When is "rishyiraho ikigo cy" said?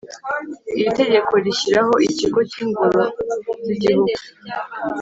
1.45-2.57